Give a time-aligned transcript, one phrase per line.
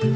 [0.00, 0.10] Hej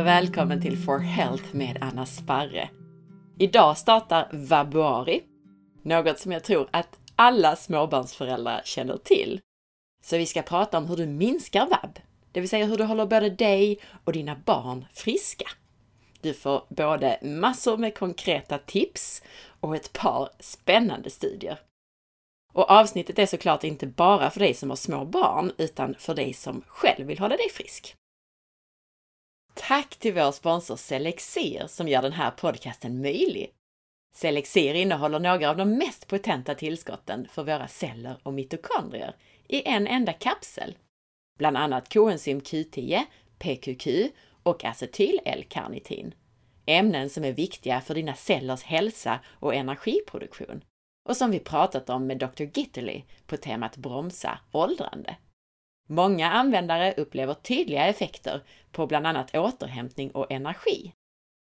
[0.00, 2.68] och välkommen till For Health med Anna Sparre.
[3.38, 5.20] Idag startar Vabuari,
[5.82, 9.40] något som jag tror att alla småbarnsföräldrar känner till.
[10.04, 11.98] Så vi ska prata om hur du minskar vab,
[12.32, 15.46] det vill säga hur du håller både dig och dina barn friska.
[16.24, 19.22] Du får både massor med konkreta tips
[19.60, 21.60] och ett par spännande studier.
[22.52, 26.32] Och avsnittet är såklart inte bara för dig som har små barn, utan för dig
[26.32, 27.96] som själv vill hålla dig frisk.
[29.54, 33.50] Tack till vår sponsor Selexir som gör den här podcasten möjlig.
[34.16, 39.16] Selexir innehåller några av de mest potenta tillskotten för våra celler och mitokondrier
[39.48, 40.76] i en enda kapsel.
[41.38, 43.02] Bland annat koenzym Q10,
[43.38, 44.12] PQQ
[44.44, 46.14] och acetyl-L-karnitin.
[46.66, 50.64] Ämnen som är viktiga för dina cellers hälsa och energiproduktion
[51.08, 52.42] och som vi pratat om med Dr.
[52.42, 55.16] Gitterly på temat bromsa åldrande.
[55.88, 60.92] Många användare upplever tydliga effekter på bland annat återhämtning och energi.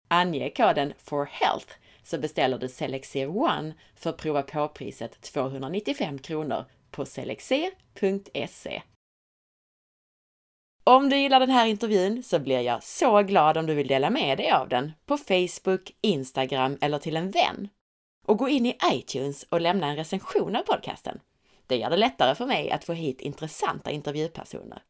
[0.07, 8.81] Ange koden FORHEALTH så beställer du Selexer One för prova på-priset 295 kronor på selexer.se.
[10.87, 14.09] Om du gillar den här intervjun så blir jag så glad om du vill dela
[14.09, 17.69] med dig av den på Facebook, Instagram eller till en vän.
[18.27, 21.19] Och gå in i iTunes och lämna en recension av podcasten.
[21.67, 24.81] Det gör det lättare för mig att få hit intressanta intervjupersoner.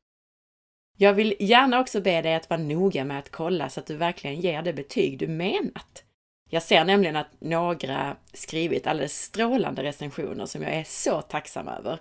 [0.97, 3.95] Jag vill gärna också be dig att vara noga med att kolla så att du
[3.95, 6.03] verkligen ger det betyg du menat.
[6.49, 11.99] Jag ser nämligen att några skrivit alldeles strålande recensioner som jag är så tacksam över.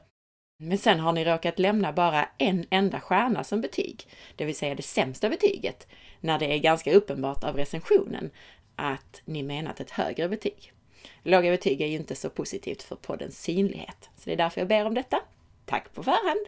[0.56, 4.74] Men sen har ni råkat lämna bara en enda stjärna som betyg, det vill säga
[4.74, 5.86] det sämsta betyget,
[6.20, 8.30] när det är ganska uppenbart av recensionen
[8.76, 10.72] att ni menat ett högre betyg.
[11.22, 14.68] Låga betyg är ju inte så positivt för poddens synlighet, så det är därför jag
[14.68, 15.20] ber om detta.
[15.64, 16.46] Tack på förhand!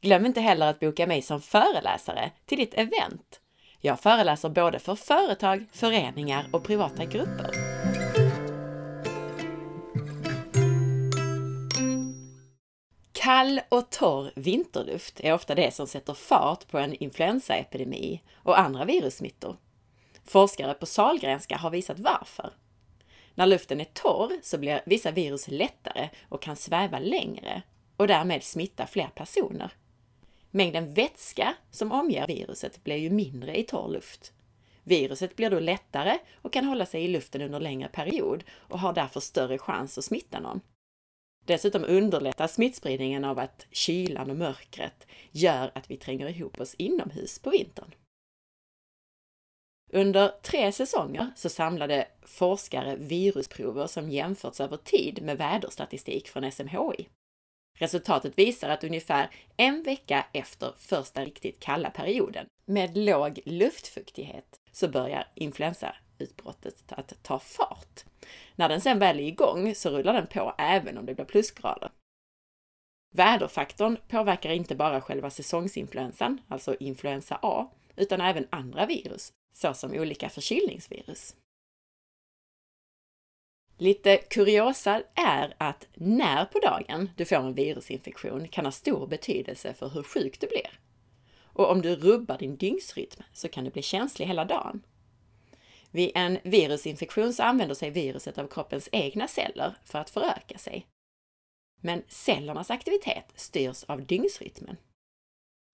[0.00, 3.40] Glöm inte heller att boka mig som föreläsare till ditt event.
[3.80, 7.79] Jag föreläser både för företag, föreningar och privata grupper.
[13.22, 18.84] Kall och torr vinterluft är ofta det som sätter fart på en influensaepidemi och andra
[18.84, 19.56] virussmittor.
[20.24, 22.50] Forskare på Sahlgrenska har visat varför.
[23.34, 27.62] När luften är torr så blir vissa virus lättare och kan sväva längre
[27.96, 29.72] och därmed smitta fler personer.
[30.50, 34.32] Mängden vätska som omger viruset blir ju mindre i torr luft.
[34.82, 38.92] Viruset blir då lättare och kan hålla sig i luften under längre period och har
[38.92, 40.60] därför större chans att smitta någon.
[41.44, 47.38] Dessutom underlättar smittspridningen av att kylan och mörkret gör att vi tränger ihop oss inomhus
[47.38, 47.94] på vintern.
[49.92, 57.08] Under tre säsonger så samlade forskare virusprover som jämförts över tid med väderstatistik från SMHI.
[57.78, 64.88] Resultatet visar att ungefär en vecka efter första riktigt kalla perioden med låg luftfuktighet så
[64.88, 68.04] börjar influensa utbrottet att ta fart.
[68.56, 71.90] När den sen väl är igång så rullar den på även om det blir plusgrader.
[73.14, 80.28] Väderfaktorn påverkar inte bara själva säsongsinfluensan, alltså influensa A, utan även andra virus, såsom olika
[80.28, 81.36] förkylningsvirus.
[83.78, 89.74] Lite kuriosa är att när på dagen du får en virusinfektion kan ha stor betydelse
[89.74, 90.80] för hur sjuk du blir.
[91.52, 94.82] Och om du rubbar din dygnsrytm så kan du bli känslig hela dagen.
[95.90, 100.86] Vid en virusinfektion så använder sig viruset av kroppens egna celler för att föröka sig.
[101.80, 104.76] Men cellernas aktivitet styrs av dygnsrytmen.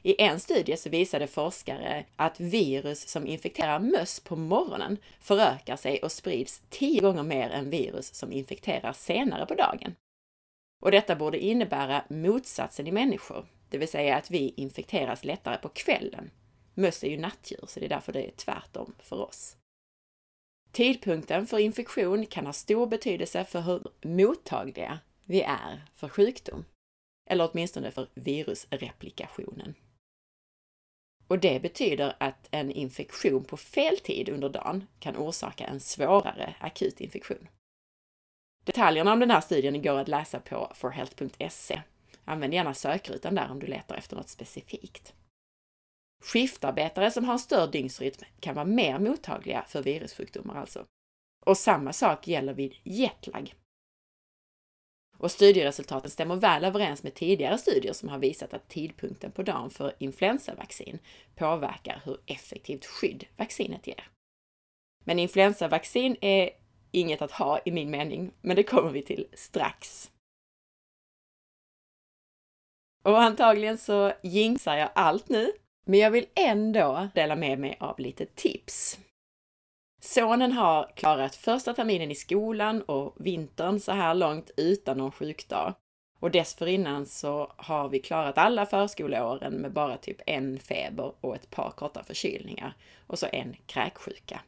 [0.02, 6.02] I en studie så visade forskare att virus som infekterar möss på morgonen förökar sig
[6.02, 9.94] och sprids tio gånger mer än virus som infekterar senare på dagen.
[10.82, 15.68] Och detta borde innebära motsatsen i människor, det vill säga att vi infekteras lättare på
[15.68, 16.30] kvällen.
[16.74, 19.56] Möss är ju nattdjur, så det är därför det är tvärtom för oss.
[20.76, 26.64] Tidpunkten för infektion kan ha stor betydelse för hur mottagliga vi är för sjukdom,
[27.30, 29.74] eller åtminstone för virusreplikationen.
[31.28, 36.54] Och det betyder att en infektion på fel tid under dagen kan orsaka en svårare
[36.60, 37.48] akut infektion.
[38.64, 41.82] Detaljerna om den här studien går att läsa på forhealth.se.
[42.24, 45.14] Använd gärna sökrutan där om du letar efter något specifikt.
[46.22, 50.86] Skiftarbetare som har en störd dygnsrytm kan vara mer mottagliga för virussjukdomar alltså.
[51.46, 53.54] Och samma sak gäller vid jetlag.
[55.18, 59.70] Och studieresultaten stämmer väl överens med tidigare studier som har visat att tidpunkten på dagen
[59.70, 60.98] för influensavaccin
[61.34, 64.08] påverkar hur effektivt skydd vaccinet ger.
[65.04, 66.50] Men influensavaccin är
[66.90, 70.10] inget att ha i min mening, men det kommer vi till strax.
[73.04, 75.52] Och antagligen så jinxar jag allt nu,
[75.86, 78.98] men jag vill ändå dela med mig av lite tips.
[80.00, 85.74] Sonen har klarat första terminen i skolan och vintern så här långt utan någon sjukdag.
[86.20, 91.50] Och dessförinnan så har vi klarat alla förskoleåren med bara typ en feber och ett
[91.50, 94.40] par korta förkylningar och så en kräksjuka.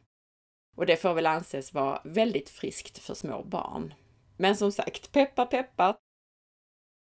[0.76, 3.94] Och det får väl anses vara väldigt friskt för små barn.
[4.36, 5.96] Men som sagt, peppa peppar!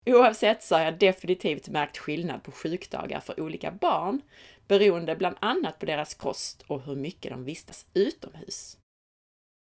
[0.06, 4.22] Oavsett så har jag definitivt märkt skillnad på sjukdagar för olika barn,
[4.68, 8.78] beroende bland annat på deras kost och hur mycket de vistas utomhus.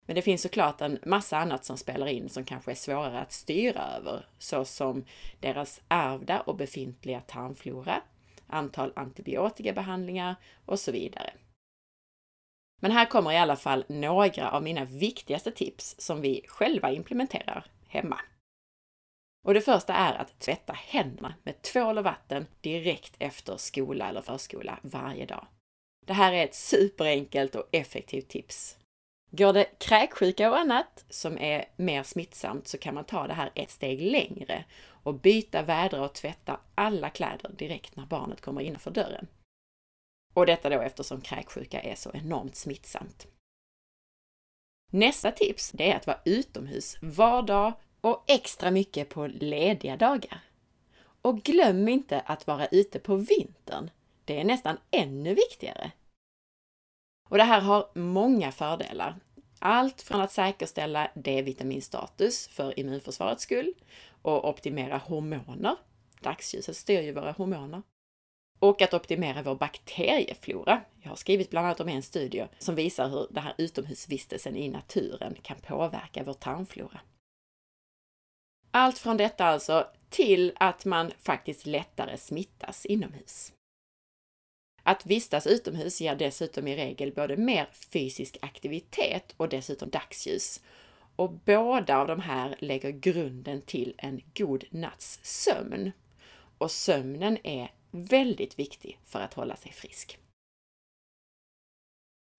[0.05, 3.31] Men det finns såklart en massa annat som spelar in som kanske är svårare att
[3.31, 5.05] styra över, såsom
[5.39, 8.01] deras ärvda och befintliga tarmflora,
[8.47, 10.35] antal antibiotikabehandlingar
[10.65, 11.33] och så vidare.
[12.81, 17.65] Men här kommer i alla fall några av mina viktigaste tips som vi själva implementerar
[17.87, 18.19] hemma.
[19.43, 24.21] Och det första är att tvätta händerna med tvål och vatten direkt efter skola eller
[24.21, 25.47] förskola varje dag.
[26.05, 28.77] Det här är ett superenkelt och effektivt tips.
[29.31, 33.51] Går det kräksjuka och annat som är mer smittsamt så kan man ta det här
[33.55, 34.65] ett steg längre
[35.03, 39.27] och byta, vädra och tvätta alla kläder direkt när barnet kommer innanför dörren.
[40.33, 43.27] Och detta då eftersom kräksjuka är så enormt smittsamt.
[44.91, 50.39] Nästa tips, det är att vara utomhus var dag och extra mycket på lediga dagar.
[51.21, 53.89] Och glöm inte att vara ute på vintern.
[54.25, 55.91] Det är nästan ännu viktigare.
[57.29, 59.15] Och det här har många fördelar.
[59.59, 63.73] Allt från att säkerställa D-vitaminstatus för immunförsvarets skull
[64.21, 65.75] och optimera hormoner.
[66.21, 67.81] Dagsljuset styr ju våra hormoner.
[68.59, 70.81] Och att optimera vår bakterieflora.
[71.01, 74.69] Jag har skrivit bland annat om en studie som visar hur den här utomhusvistelsen i
[74.69, 76.99] naturen kan påverka vår tarmflora.
[78.71, 83.53] Allt från detta alltså till att man faktiskt lättare smittas inomhus.
[84.83, 90.61] Att vistas utomhus ger dessutom i regel både mer fysisk aktivitet och dessutom dagsljus.
[91.15, 95.91] Och båda av de här lägger grunden till en god natts sömn.
[96.57, 100.17] Och sömnen är väldigt viktig för att hålla sig frisk.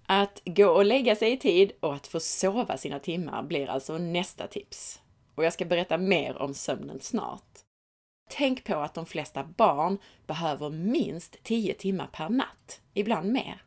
[0.07, 3.99] Att gå och lägga sig i tid och att få sova sina timmar blir alltså
[3.99, 5.02] nästa tips.
[5.35, 7.59] Och jag ska berätta mer om sömnen snart.
[8.31, 13.63] Tänk på att de flesta barn behöver minst 10 timmar per natt, ibland mer.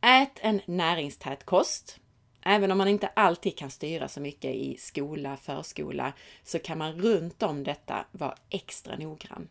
[0.00, 2.00] Ät en näringstät kost.
[2.44, 6.12] Även om man inte alltid kan styra så mycket i skola, förskola,
[6.42, 9.48] så kan man runt om detta vara extra noggrann.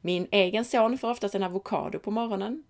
[0.00, 2.64] Min egen son får oftast en avokado på morgonen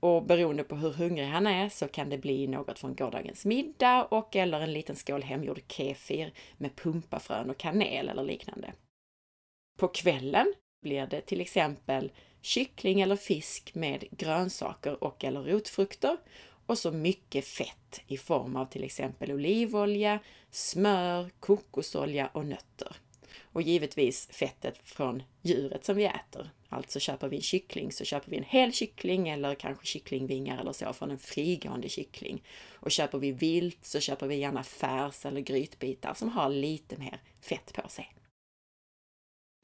[0.00, 4.04] och beroende på hur hungrig han är så kan det bli något från gårdagens middag
[4.04, 8.72] och eller en liten skål hemgjord kefir med pumpafrön och kanel eller liknande.
[9.78, 16.16] På kvällen blir det till exempel kyckling eller fisk med grönsaker och eller rotfrukter
[16.66, 20.18] och så mycket fett i form av till exempel olivolja,
[20.50, 22.96] smör, kokosolja och nötter.
[23.58, 26.50] Och givetvis fettet från djuret som vi äter.
[26.68, 30.72] Alltså köper vi en kyckling så köper vi en hel kyckling eller kanske kycklingvingar eller
[30.72, 32.42] så från en frigående kyckling.
[32.72, 37.20] Och köper vi vilt så köper vi gärna färs eller grytbitar som har lite mer
[37.40, 38.14] fett på sig.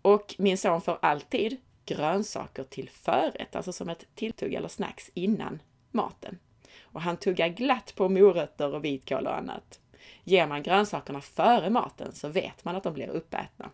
[0.02, 5.62] Och min son får alltid grönsaker till förrätt, alltså som ett tilltugg eller snacks innan
[5.90, 6.38] maten.
[6.82, 9.80] Och han tuggar glatt på morötter och vitkål och annat.
[10.24, 13.70] Ger man grönsakerna före maten så vet man att de blir uppätna.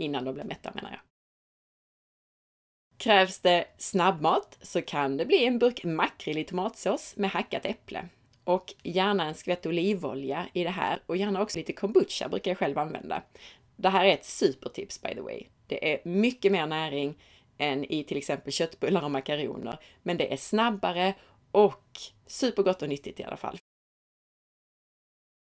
[0.00, 1.00] Innan de blir mätta menar jag.
[2.98, 8.08] Krävs det snabbmat så kan det bli en burk makrill i tomatsås med hackat äpple.
[8.44, 12.58] Och gärna en skvätt olivolja i det här och gärna också lite kombucha brukar jag
[12.58, 13.22] själv använda.
[13.76, 15.46] Det här är ett supertips by the way.
[15.66, 17.22] Det är mycket mer näring
[17.58, 21.14] än i till exempel köttbullar och makaroner, men det är snabbare
[21.50, 23.58] och supergott och nyttigt i alla fall.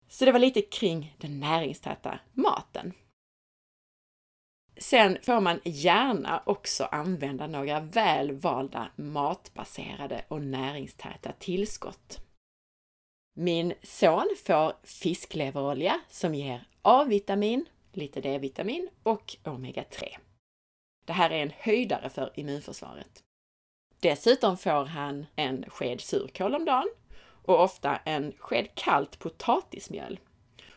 [0.08, 2.92] Så det var lite kring den näringstäta maten.
[4.76, 12.20] Sen får man gärna också använda några väl valda matbaserade och näringstäta tillskott.
[13.36, 20.16] Min son får fiskleverolja som ger A-vitamin, lite D-vitamin och omega-3.
[21.04, 23.22] Det här är en höjdare för immunförsvaret.
[24.00, 26.88] Dessutom får han en sked surkål om dagen
[27.44, 30.20] och ofta en sked kallt potatismjöl.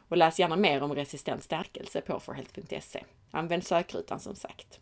[0.10, 3.04] Och läs gärna mer om resistent stärkelse på forhealth.se.
[3.38, 4.80] Använd sökrutan som sagt.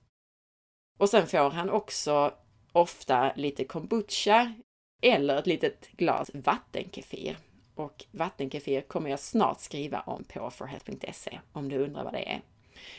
[0.97, 2.33] Och sen får han också
[2.71, 4.53] ofta lite kombucha
[5.01, 7.37] eller ett litet glas vattenkefir.
[7.75, 12.41] och vattenkefir kommer jag snart skriva om på forhealth.se om du undrar vad det är.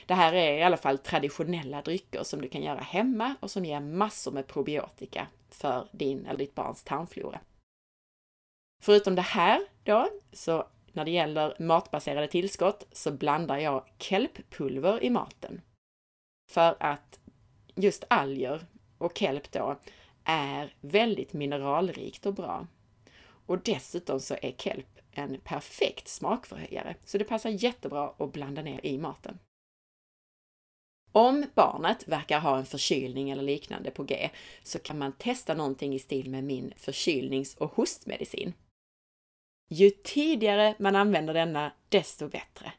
[0.06, 3.64] Det här är i alla fall traditionella drycker som du kan göra hemma och som
[3.64, 7.40] ger massor med probiotika för din eller ditt barns tarmflora.
[8.82, 15.10] Förutom det här då, så när det gäller matbaserade tillskott så blandar jag kelppulver i
[15.10, 15.60] maten.
[16.50, 17.20] För att
[17.74, 18.66] just alger
[18.98, 19.78] och kelp då
[20.24, 22.66] är väldigt mineralrikt och bra.
[23.46, 28.86] Och dessutom så är kelp en perfekt smakförhöjare, så det passar jättebra att blanda ner
[28.86, 29.38] i maten.
[31.12, 34.30] Om barnet verkar ha en förkylning eller liknande på G
[34.62, 38.52] så kan man testa någonting i stil med min förkylnings och hostmedicin.
[39.68, 42.72] Ju tidigare man använder denna, desto bättre.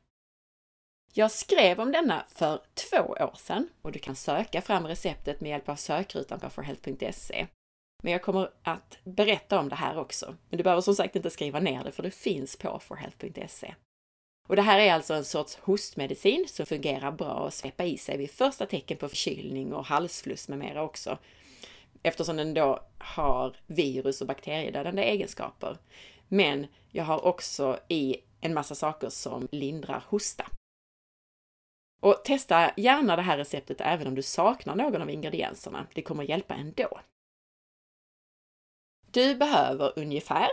[1.14, 5.50] Jag skrev om denna för två år sedan och du kan söka fram receptet med
[5.50, 7.48] hjälp av sökrutan på forhealth.se.
[8.04, 10.36] Men jag kommer att berätta om det här också.
[10.50, 13.76] Men du behöver som sagt inte skriva ner det för det finns på forhealth.se.
[14.48, 18.18] Och det här är alltså en sorts hostmedicin som fungerar bra att svepa i sig
[18.18, 21.18] vid första tecken på förkylning och halsfluss med mera också.
[22.04, 25.78] Eftersom den då har virus och bakteriedödande egenskaper.
[26.28, 30.46] Men jag har också i en massa saker som lindrar hosta.
[32.02, 35.88] Och testa gärna det här receptet även om du saknar någon av ingredienserna.
[35.94, 37.00] Det kommer hjälpa ändå.
[39.12, 40.50] Du behöver ungefär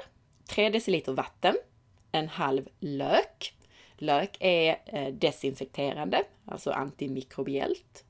[0.49, 1.57] 3 deciliter vatten,
[2.13, 3.55] en halv lök.
[3.99, 8.05] Lök är eh, desinfekterande, alltså antimikrobiellt,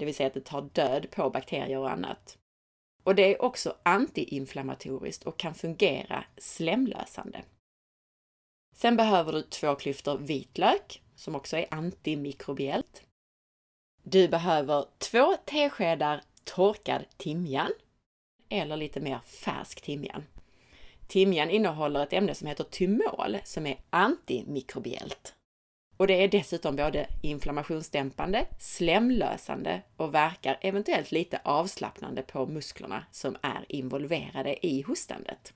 [0.00, 2.38] det vill säga att det tar död på bakterier och annat.
[3.10, 7.42] Och det är också antiinflammatoriskt och kan fungera slemlösande.
[8.76, 13.02] Sen behöver du två klyftor vitlök som också är antimikrobiellt.
[14.02, 17.70] Du behöver två teskedar torkad timjan
[18.48, 20.24] eller lite mer färsk timjan.
[21.08, 25.34] Timjan innehåller ett ämne som heter tymol som är antimikrobiellt.
[26.00, 33.36] Och det är dessutom både inflammationsdämpande, slemlösande och verkar eventuellt lite avslappnande på musklerna som
[33.42, 35.54] är involverade i hostandet.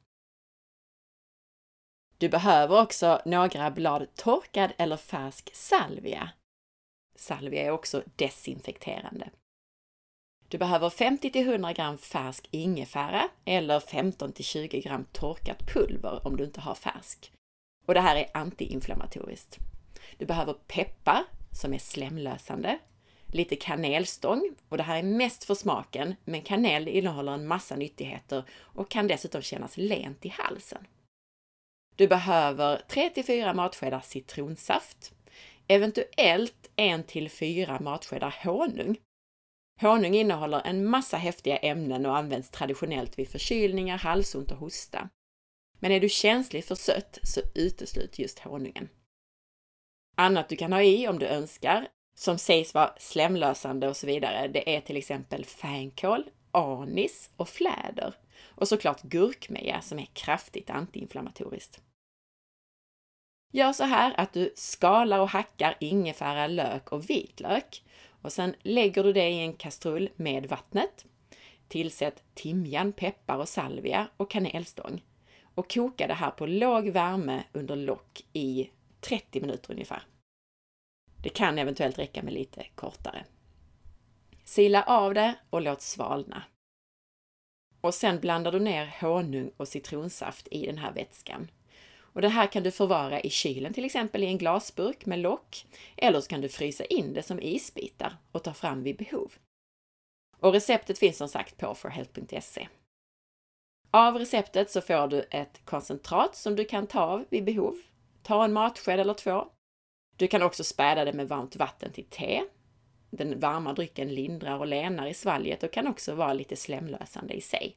[2.18, 6.30] Du behöver också några blad torkad eller färsk salvia.
[7.14, 9.30] Salvia är också desinfekterande.
[10.48, 16.74] Du behöver 50-100 gram färsk ingefära eller 15-20 gram torkat pulver om du inte har
[16.74, 17.32] färsk.
[17.86, 19.60] Och det här är antiinflammatoriskt.
[20.18, 22.78] Du behöver peppar som är slemlösande,
[23.26, 28.44] lite kanelstång och det här är mest för smaken, men kanel innehåller en massa nyttigheter
[28.52, 30.86] och kan dessutom kännas lent i halsen.
[31.96, 35.12] Du behöver 3 till 4 matskedar citronsaft,
[35.68, 38.96] eventuellt 1 till 4 matskedar honung.
[39.80, 45.08] Honung innehåller en massa häftiga ämnen och används traditionellt vid förkylningar, halsont och hosta.
[45.78, 48.88] Men är du känslig för sött så uteslut just honungen.
[50.14, 54.48] Annat du kan ha i om du önskar, som sägs vara slemlösande och så vidare,
[54.48, 58.14] det är till exempel fänkål, anis och fläder.
[58.44, 61.80] Och såklart gurkmeja som är kraftigt antiinflammatoriskt.
[63.52, 67.82] Gör så här att du skalar och hackar ingefära, lök och vitlök
[68.22, 71.04] och sen lägger du det i en kastrull med vattnet.
[71.68, 75.02] Tillsätt timjan, peppar och salvia och kanelstång
[75.54, 78.70] och koka det här på låg värme under lock i
[79.04, 80.02] 30 minuter ungefär.
[81.22, 83.24] Det kan eventuellt räcka med lite kortare.
[84.44, 86.42] Sila av det och låt svalna.
[87.80, 91.50] Och sen blandar du ner honung och citronsaft i den här vätskan.
[91.96, 95.66] Och det här kan du förvara i kylen, till exempel i en glasburk med lock,
[95.96, 99.32] eller så kan du frysa in det som isbitar och ta fram vid behov.
[100.38, 102.68] Och receptet finns som sagt på forhealth.se.
[103.90, 107.76] Av receptet så får du ett koncentrat som du kan ta av vid behov.
[108.24, 109.48] Ta en matsked eller två.
[110.16, 112.44] Du kan också späda det med varmt vatten till te.
[113.10, 117.40] Den varma drycken lindrar och lenar i svalget och kan också vara lite slemlösande i
[117.40, 117.76] sig.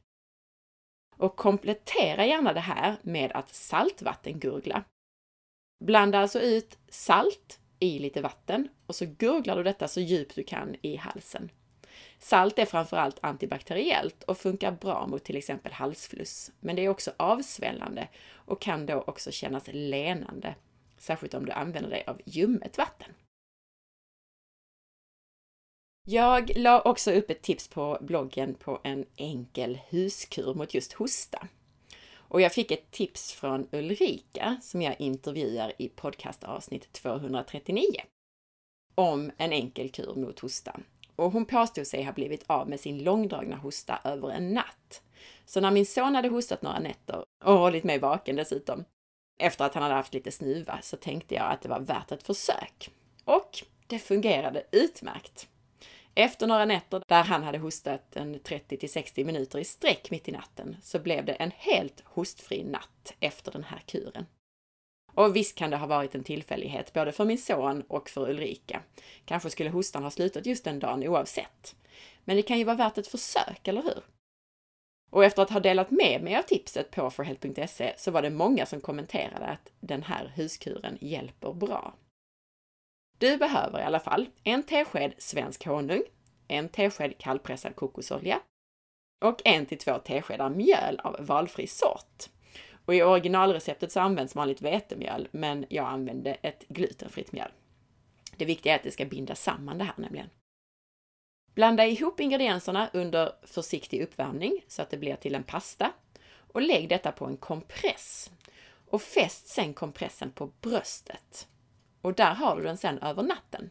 [1.16, 4.84] Och komplettera gärna det här med att saltvattengurgla.
[5.84, 10.44] Blanda alltså ut salt i lite vatten och så gurglar du detta så djupt du
[10.44, 11.50] kan i halsen.
[12.18, 17.12] Salt är framförallt antibakteriellt och funkar bra mot till exempel halsfluss, men det är också
[17.16, 20.54] avsvällande och kan då också kännas lenande,
[20.98, 23.14] särskilt om du använder dig av ljummet vatten.
[26.10, 31.48] Jag la också upp ett tips på bloggen på en enkel huskur mot just hosta.
[32.12, 37.84] Och jag fick ett tips från Ulrika som jag intervjuar i podcastavsnitt 239
[38.94, 40.80] om en enkel kur mot hosta.
[41.18, 45.02] Och hon påstod sig ha blivit av med sin långdragna hosta över en natt.
[45.46, 48.84] Så när min son hade hostat några nätter och hållit mig vaken dessutom,
[49.38, 52.22] Efter att han hade haft lite snuva så tänkte jag att det var värt ett
[52.22, 52.90] försök.
[53.24, 55.48] Och det fungerade utmärkt.
[56.14, 60.28] Efter några nätter där han hade hostat en 30 till 60 minuter i sträck mitt
[60.28, 64.26] i natten så blev det en helt hostfri natt efter den här kuren.
[65.14, 68.82] Och visst kan det ha varit en tillfällighet både för min son och för Ulrika.
[69.24, 71.76] Kanske skulle hostan ha slutat just den dagen oavsett.
[72.24, 74.02] Men det kan ju vara värt ett försök, eller hur?
[75.10, 78.66] Och efter att ha delat med mig av tipset på forhealth.se så var det många
[78.66, 81.94] som kommenterade att den här huskuren hjälper bra.
[83.18, 86.02] Du behöver i alla fall en tesked svensk honung,
[86.48, 88.40] en tesked kallpressad kokosolja
[89.24, 92.28] och en till två teskedar mjöl av valfri sort.
[92.88, 97.50] Och i originalreceptet så används vanligt vetemjöl, men jag använde ett glutenfritt mjöl.
[98.36, 100.30] Det viktiga är att det ska binda samman det här nämligen.
[101.54, 105.92] Blanda ihop ingredienserna under försiktig uppvärmning så att det blir till en pasta
[106.52, 108.30] och lägg detta på en kompress.
[108.90, 111.48] Och fäst sen kompressen på bröstet.
[112.00, 113.70] Och där har du den sen över natten.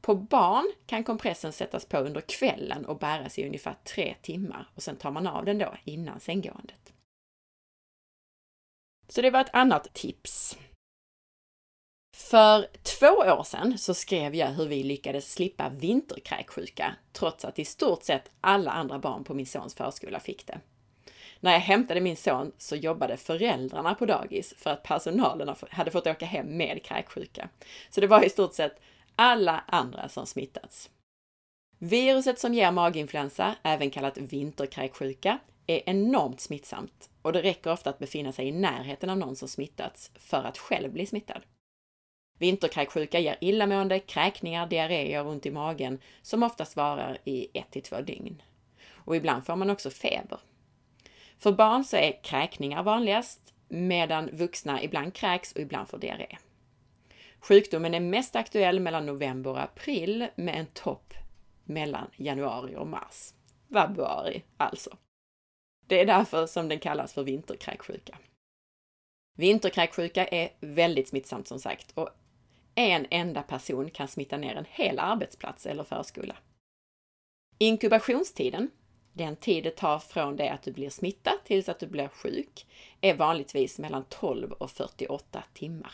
[0.00, 4.82] På barn kan kompressen sättas på under kvällen och bäras i ungefär tre timmar och
[4.82, 6.95] sen tar man av den då innan sänggåendet.
[9.08, 10.58] Så det var ett annat tips.
[12.16, 17.64] För två år sedan så skrev jag hur vi lyckades slippa vinterkräksjuka, trots att i
[17.64, 20.60] stort sett alla andra barn på min sons förskola fick det.
[21.40, 26.06] När jag hämtade min son så jobbade föräldrarna på dagis för att personalen hade fått
[26.06, 27.48] åka hem med kräksjuka.
[27.90, 28.80] Så det var i stort sett
[29.16, 30.90] alla andra som smittats.
[31.78, 37.98] Viruset som ger maginfluensa, även kallat vinterkräksjuka, är enormt smittsamt och det räcker ofta att
[37.98, 41.42] befinna sig i närheten av någon som smittats för att själv bli smittad.
[42.38, 47.82] Vinterkräksjuka ger illamående, kräkningar, diarréer och ont i magen som oftast varar i 1 till
[47.82, 48.42] 2 dygn.
[48.88, 50.38] Och ibland får man också feber.
[51.38, 56.36] För barn så är kräkningar vanligast, medan vuxna ibland kräks och ibland får diarré.
[57.40, 61.14] Sjukdomen är mest aktuell mellan november och april med en topp
[61.64, 63.34] mellan januari och mars.
[63.68, 64.96] Vabuari alltså.
[65.86, 68.18] Det är därför som den kallas för vinterkräksjuka.
[69.38, 72.10] Vinterkräksjuka är väldigt smittsamt som sagt och
[72.74, 76.36] en enda person kan smitta ner en hel arbetsplats eller förskola.
[77.58, 78.70] Inkubationstiden,
[79.12, 82.66] den tid det tar från det att du blir smittad tills att du blir sjuk,
[83.00, 85.92] är vanligtvis mellan 12 och 48 timmar.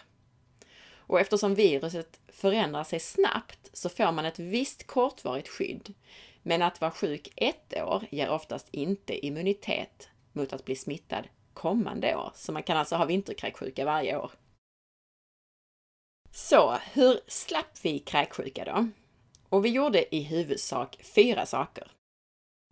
[0.94, 5.94] Och eftersom viruset förändrar sig snabbt så får man ett visst kortvarigt skydd.
[6.42, 12.16] Men att vara sjuk ett år ger oftast inte immunitet mot att bli smittad kommande
[12.16, 12.32] år.
[12.34, 14.30] Så man kan alltså ha vinterkräksjuka varje år.
[16.30, 18.88] Så, hur slapp vi kräksjuka då?
[19.48, 21.90] Och vi gjorde i huvudsak fyra saker.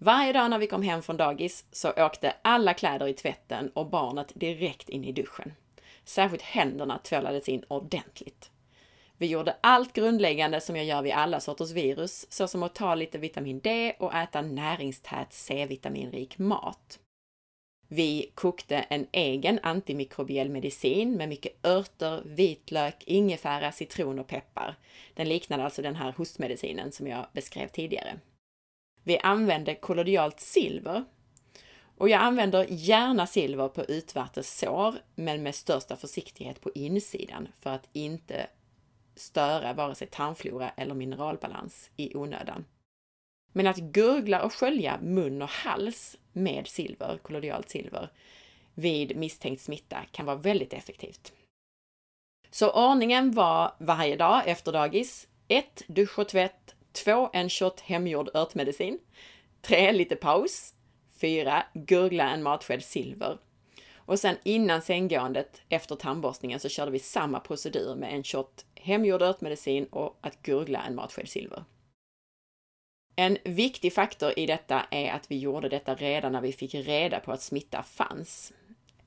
[0.02, 3.90] Varje dag när vi kom hem från dagis så åkte alla kläder i tvätten och
[3.90, 5.52] barnet direkt in i duschen.
[6.04, 8.50] Särskilt händerna tvålades in ordentligt.
[9.20, 13.18] Vi gjorde allt grundläggande som jag gör vid alla sorters virus, såsom att ta lite
[13.18, 16.98] vitamin D och äta näringstät C-vitaminrik mat.
[17.88, 24.76] Vi kokte en egen antimikrobiell medicin med mycket örter, vitlök, ingefära, citron och peppar.
[25.14, 28.18] Den liknade alltså den här hostmedicinen som jag beskrev tidigare.
[29.04, 31.04] Vi använde kollodialt silver.
[31.96, 37.70] Och jag använder gärna silver på utvärtes sår, men med största försiktighet på insidan för
[37.70, 38.46] att inte
[39.20, 42.64] störa vare sig tarmflora eller mineralbalans i onödan.
[43.52, 48.12] Men att gurgla och skölja mun och hals med silver, kollodialt silver,
[48.74, 51.32] vid misstänkt smitta kan vara väldigt effektivt.
[52.50, 55.82] Så ordningen var varje dag efter dagis 1.
[55.86, 57.30] Dusch och tvätt 2.
[57.32, 58.98] En shot hemgjord örtmedicin
[59.62, 59.92] 3.
[59.92, 60.74] Lite paus
[61.20, 61.66] 4.
[61.74, 63.38] Gurgla en matsked silver.
[63.94, 69.22] Och sen innan sänggåendet, efter tandborstningen, så körde vi samma procedur med en shot hemgjord
[69.22, 71.64] örtmedicin och att gurgla en matsked silver.
[73.16, 77.20] En viktig faktor i detta är att vi gjorde detta redan när vi fick reda
[77.20, 78.52] på att smitta fanns.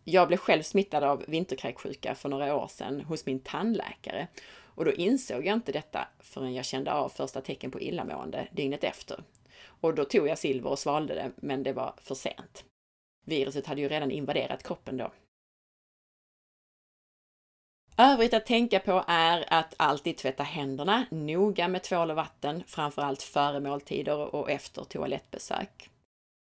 [0.04, 4.28] Jag blev själv smittad av vinterkräksjuka för några år sedan hos min tandläkare
[4.76, 8.84] och då insåg jag inte detta förrän jag kände av första tecken på illamående dygnet
[8.84, 9.24] efter.
[9.66, 12.66] Och då tog jag silver och svalde det, men det var för sent.
[13.26, 15.12] Viruset hade ju redan invaderat kroppen då.
[17.98, 23.22] Övrigt att tänka på är att alltid tvätta händerna noga med tvål och vatten, framförallt
[23.22, 25.90] före måltider och efter toalettbesök.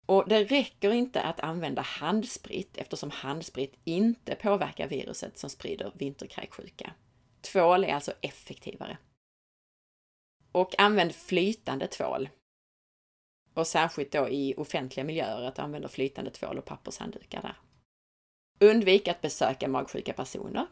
[0.06, 6.94] Och det räcker inte att använda handsprit eftersom handsprit inte påverkar viruset som sprider vinterkräksjuka.
[7.42, 8.98] Tvål är alltså effektivare.
[10.52, 12.30] Och använd flytande tvål.
[13.54, 17.56] Och särskilt då i offentliga miljöer att använda flytande tvål och pappershanddukar där.
[18.70, 20.68] Undvik att besöka magsjuka personer.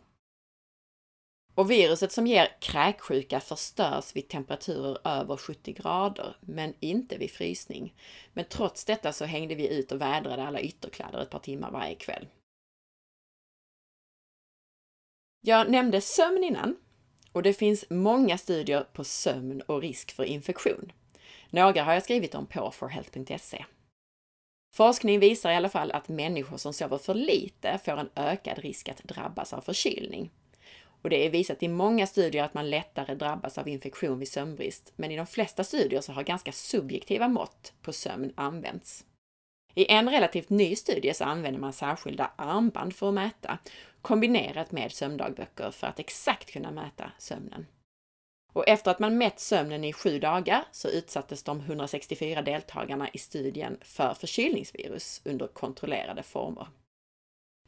[1.59, 7.95] Och viruset som ger kräksjuka förstörs vid temperaturer över 70 grader, men inte vid frysning.
[8.33, 11.95] Men trots detta så hängde vi ut och vädrade alla ytterkläder ett par timmar varje
[11.95, 12.27] kväll.
[15.41, 16.77] Jag nämnde sömn innan
[17.31, 20.91] och det finns många studier på sömn och risk för infektion.
[21.49, 23.65] Några har jag skrivit om på forhealth.se.
[24.75, 28.89] Forskning visar i alla fall att människor som sover för lite får en ökad risk
[28.89, 30.31] att drabbas av förkylning.
[31.01, 34.93] Och det är visat i många studier att man lättare drabbas av infektion vid sömnbrist,
[34.95, 39.05] men i de flesta studier så har ganska subjektiva mått på sömn använts.
[39.75, 43.57] I en relativt ny studie så använder man särskilda armband för att mäta,
[44.01, 47.65] kombinerat med sömndagböcker för att exakt kunna mäta sömnen.
[48.53, 53.17] Och efter att man mätt sömnen i sju dagar så utsattes de 164 deltagarna i
[53.17, 56.67] studien för förkylningsvirus under kontrollerade former.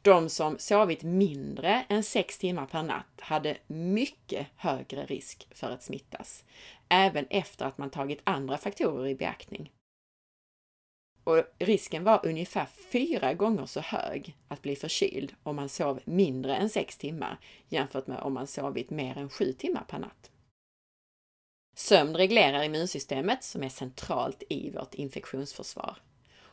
[0.04, 5.82] De som sovit mindre än 6 timmar per natt hade mycket högre risk för att
[5.82, 6.44] smittas,
[6.88, 9.72] även efter att man tagit andra faktorer i beaktning.
[11.24, 16.56] Och risken var ungefär fyra gånger så hög att bli förkyld om man sov mindre
[16.56, 17.38] än 6 timmar
[17.68, 20.30] jämfört med om man sovit mer än 7 timmar per natt.
[21.76, 25.98] Sömn reglerar immunsystemet som är centralt i vårt infektionsförsvar.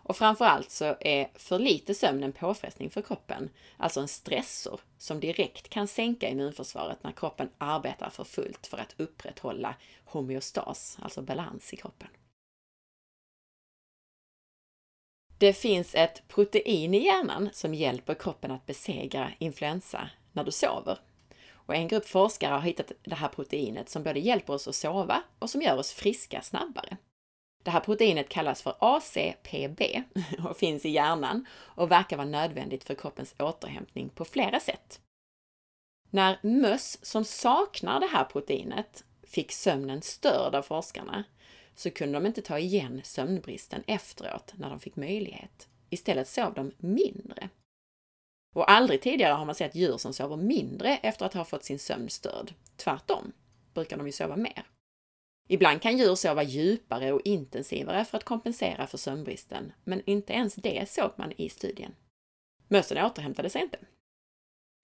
[0.09, 5.19] Och framförallt så är för lite sömn en påfrestning för kroppen, alltså en stressor som
[5.19, 11.73] direkt kan sänka immunförsvaret när kroppen arbetar för fullt för att upprätthålla homeostas, alltså balans
[11.73, 12.07] i kroppen.
[15.37, 20.99] Det finns ett protein i hjärnan som hjälper kroppen att besegra influensa när du sover.
[21.51, 25.23] Och en grupp forskare har hittat det här proteinet som både hjälper oss att sova
[25.39, 26.97] och som gör oss friska snabbare.
[27.63, 29.81] Det här proteinet kallas för ACPB
[30.49, 35.01] och finns i hjärnan och verkar vara nödvändigt för kroppens återhämtning på flera sätt.
[36.09, 41.23] När möss som saknar det här proteinet fick sömnen störd av forskarna
[41.75, 45.67] så kunde de inte ta igen sömnbristen efteråt när de fick möjlighet.
[45.89, 47.49] Istället sov de mindre.
[48.55, 51.79] Och aldrig tidigare har man sett djur som sover mindre efter att ha fått sin
[51.79, 52.53] sömn störd.
[52.75, 53.31] Tvärtom
[53.73, 54.63] brukar de ju sova mer.
[55.51, 60.55] Ibland kan djur sova djupare och intensivare för att kompensera för sömnbristen, men inte ens
[60.55, 61.95] det såg man i studien.
[62.67, 63.77] Mössen återhämtade sig inte.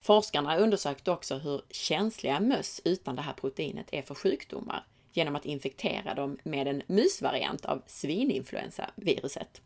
[0.04, 5.44] Forskarna undersökte också hur känsliga möss utan det här proteinet är för sjukdomar genom att
[5.44, 9.62] infektera dem med en musvariant av svininfluensaviruset.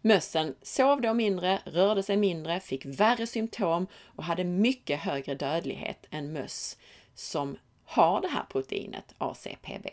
[0.00, 6.06] Mössen sov då mindre, rörde sig mindre, fick värre symptom och hade mycket högre dödlighet
[6.10, 6.78] än möss
[7.14, 9.86] som har det här proteinet ACPB.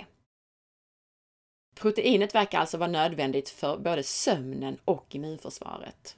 [1.77, 6.17] Proteinet verkar alltså vara nödvändigt för både sömnen och immunförsvaret.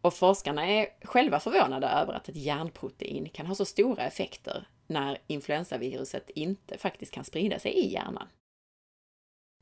[0.00, 5.18] Och forskarna är själva förvånade över att ett hjärnprotein kan ha så stora effekter när
[5.26, 8.28] influensaviruset inte faktiskt kan sprida sig i hjärnan.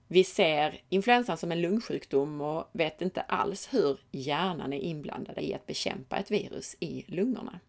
[0.09, 5.55] Vi ser influensan som en lungsjukdom och vet inte alls hur hjärnan är inblandad i
[5.55, 7.61] att bekämpa ett virus i lungorna.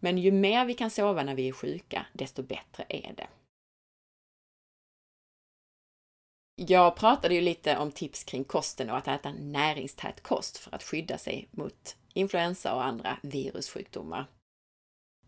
[0.00, 3.26] Men ju mer vi kan sova när vi är sjuka, desto bättre är det.
[6.66, 10.82] Jag pratade ju lite om tips kring kosten och att äta näringstät kost för att
[10.82, 14.26] skydda sig mot influensa och andra virussjukdomar.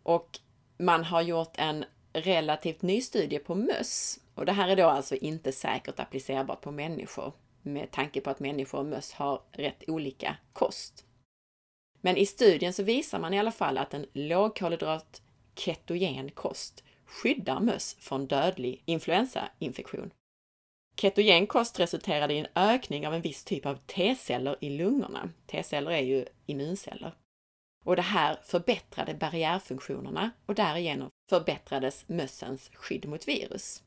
[0.02, 0.38] Och
[0.78, 5.14] man har gjort en relativt ny studie på möss och det här är då alltså
[5.14, 10.36] inte säkert applicerbart på människor med tanke på att människor och möss har rätt olika
[10.52, 11.04] kost.
[12.00, 15.22] Men i studien så visar man i alla fall att en lågkolhydrat
[15.54, 20.10] ketogen kost skyddar möss från dödlig influensainfektion.
[20.96, 25.30] Ketogen kost resulterade i en ökning av en viss typ av T-celler i lungorna.
[25.46, 27.14] T-celler är ju immunceller.
[27.84, 33.82] Och det här förbättrade barriärfunktionerna och därigenom förbättrades mössens skydd mot virus.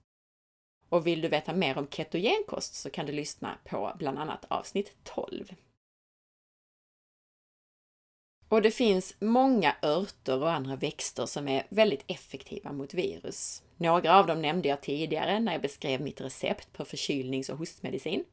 [0.89, 4.95] Och vill du veta mer om ketogenkost så kan du lyssna på bland annat avsnitt
[5.03, 5.53] 12.
[8.49, 13.63] Och det finns många örter och andra växter som är väldigt effektiva mot virus.
[13.77, 18.23] Några av dem nämnde jag tidigare när jag beskrev mitt recept på förkylnings och hostmedicin.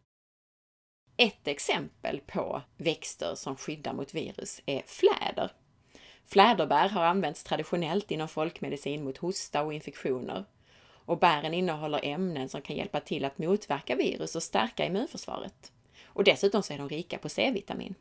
[1.17, 5.51] Ett exempel på växter som skyddar mot virus är fläder.
[6.25, 10.45] Fläderbär har använts traditionellt inom folkmedicin mot hosta och infektioner.
[11.05, 15.73] Och bären innehåller ämnen som kan hjälpa till att motverka virus och stärka immunförsvaret.
[16.05, 17.95] Och dessutom så är de rika på C-vitamin.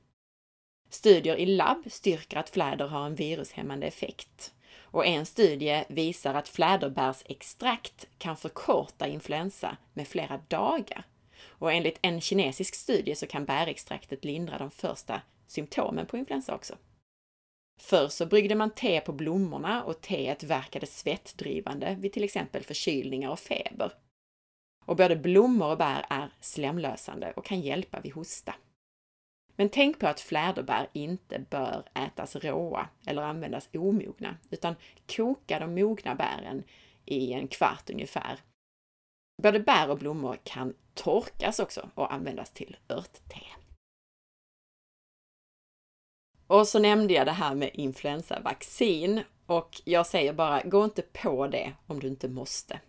[0.94, 4.54] Studier i labb styrker att fläder har en virushämmande effekt.
[4.82, 11.04] Och en studie visar att fläderbärsextrakt kan förkorta influensa med flera dagar.
[11.46, 16.76] Och enligt en kinesisk studie så kan bärextraktet lindra de första symptomen på influensa också.
[17.80, 23.30] Förr så bryggde man te på blommorna och teet verkade svettdrivande vid till exempel förkylningar
[23.30, 23.92] och feber.
[24.86, 28.56] Och både blommor och bär är slemlösande och kan hjälpa vid hosta.
[29.56, 34.76] Men tänk på att fläderbär inte bör ätas råa eller användas omogna, utan
[35.16, 36.64] koka de mogna bären
[37.06, 38.40] i en kvart ungefär.
[39.42, 43.40] Både bär och blommor kan torkas också och användas till örtte.
[46.48, 51.48] Och så nämnde jag det här med influensavaccin och jag säger bara, gå inte på
[51.48, 52.80] det om du inte måste.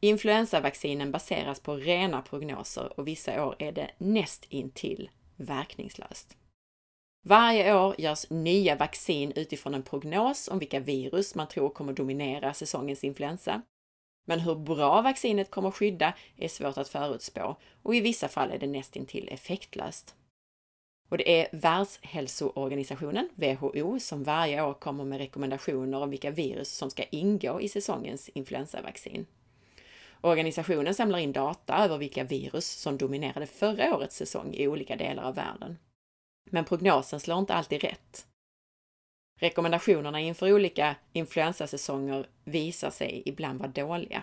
[0.00, 5.10] Influensavaccinen baseras på rena prognoser och vissa år är det näst intill
[5.40, 6.36] verkningslöst.
[7.22, 12.54] Varje år görs nya vaccin utifrån en prognos om vilka virus man tror kommer dominera
[12.54, 13.62] säsongens influensa.
[14.26, 18.58] Men hur bra vaccinet kommer skydda är svårt att förutspå och i vissa fall är
[18.58, 20.14] det nästintill effektlöst.
[21.08, 26.90] Och det är Världshälsoorganisationen, WHO, som varje år kommer med rekommendationer om vilka virus som
[26.90, 29.26] ska ingå i säsongens influensavaccin.
[30.20, 35.22] Organisationen samlar in data över vilka virus som dominerade förra årets säsong i olika delar
[35.22, 35.78] av världen.
[36.50, 38.26] Men prognosen slår inte alltid rätt.
[39.40, 44.22] Rekommendationerna inför olika influensasäsonger visar sig ibland vara dåliga.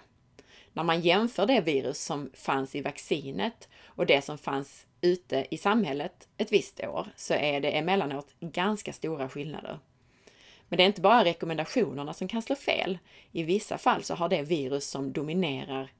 [0.73, 5.57] När man jämför det virus som fanns i vaccinet och det som fanns ute i
[5.57, 9.79] samhället ett visst år så är det emellanåt ganska stora skillnader.
[10.69, 12.97] Men det är inte bara rekommendationerna som kan slå fel.
[13.31, 15.91] I vissa fall så har det virus som dominerar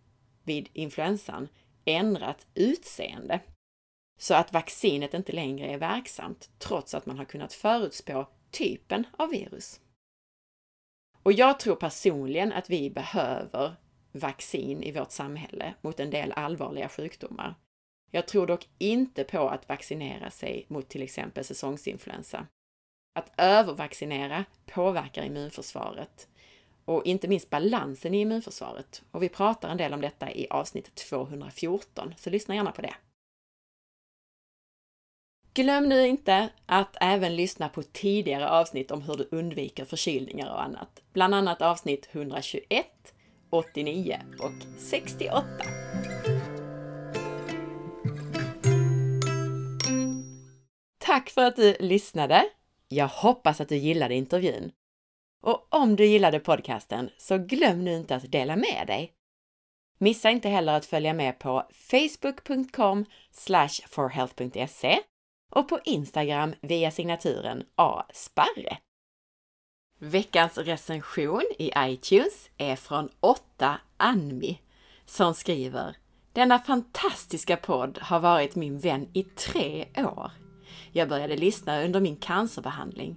[0.44, 1.48] vid influensan
[1.86, 3.40] ändrat utseende
[4.18, 9.30] så att vaccinet inte längre är verksamt trots att man har kunnat förutspå typen av
[9.30, 9.80] virus.
[11.24, 13.76] Och jag tror personligen att vi behöver
[14.12, 17.56] vaccin i vårt samhälle mot en del allvarliga sjukdomar.
[18.12, 22.48] Jag tror dock inte på att vaccinera sig mot till exempel säsongsinfluensa.
[23.18, 26.28] Att övervaccinera påverkar immunförsvaret
[26.86, 29.02] och inte minst balansen i immunförsvaret.
[29.12, 32.94] Och vi pratar en del om detta i avsnitt 214, så lyssna gärna på det.
[35.54, 40.64] Glöm nu inte att även lyssna på tidigare avsnitt om hur du undviker förkylningar och
[40.64, 41.04] annat.
[41.14, 43.14] Bland annat avsnitt 121,
[43.50, 45.44] 89 och 68.
[50.98, 52.50] Tack för att du lyssnade!
[52.88, 54.71] Jag hoppas att du gillade intervjun.
[55.41, 59.13] Och om du gillade podcasten så glöm nu inte att dela med dig.
[60.00, 63.06] Missa inte heller att följa med på facebook.com
[63.89, 65.00] forhealth.se
[65.52, 68.78] och på Instagram via signaturen asparre.
[70.00, 74.62] Veckans recension i iTunes är från 8 Anmi
[75.06, 75.97] som skriver
[76.34, 80.32] Denna fantastiska podd har varit min vän i tre år.
[80.92, 83.16] Jag började lyssna under min cancerbehandling.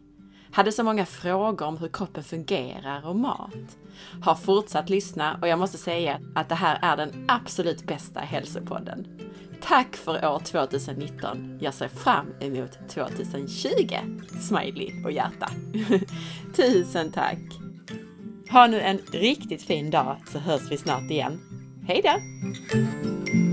[0.52, 3.78] Hade så många frågor om hur kroppen fungerar och mat.
[4.22, 9.06] Har fortsatt lyssna och jag måste säga att det här är den absolut bästa hälsopodden.
[9.62, 11.58] Tack för år 2019.
[11.60, 13.68] Jag ser fram emot 2020.
[14.40, 15.50] Smiley och hjärta.
[16.56, 17.38] Tusen tack!
[18.50, 21.40] Ha nu en riktigt fin dag så hörs vi snart igen.
[21.86, 23.49] Hej då!